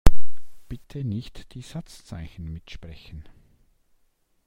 [0.67, 3.23] Bitte nicht die Satzzeichen mitsprechen.